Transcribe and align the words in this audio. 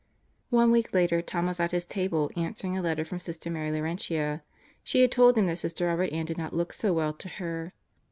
One 0.49 0.71
week 0.71 0.95
later 0.95 1.21
Tom 1.21 1.45
was 1.45 1.59
at 1.59 1.69
his 1.69 1.85
table 1.85 2.31
answering 2.35 2.75
a 2.75 2.81
letter 2.81 3.05
from 3.05 3.19
Sister 3.19 3.51
Mary 3.51 3.71
Laurentia. 3.71 4.41
She 4.83 5.01
had 5.01 5.11
told 5.11 5.37
him 5.37 5.45
that 5.45 5.59
Sister 5.59 5.85
Robert 5.85 6.11
Ann 6.11 6.25
did 6.25 6.39
not 6.39 6.55
look 6.55 6.73
so 6.73 6.91
well 6.91 7.13
to 7.13 7.29
her. 7.29 7.71